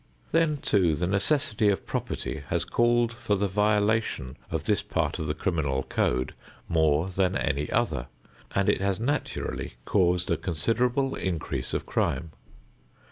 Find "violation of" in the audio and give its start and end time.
3.47-4.63